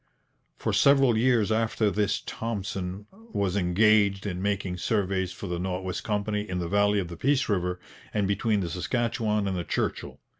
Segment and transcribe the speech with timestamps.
[0.57, 6.03] For several years after this Thompson was engaged in making surveys for the North West
[6.03, 7.79] Company in the valley of the Peace river
[8.11, 10.19] and between the Saskatchewan and the Churchill.